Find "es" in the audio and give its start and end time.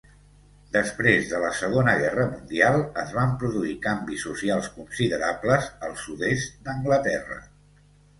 3.01-3.11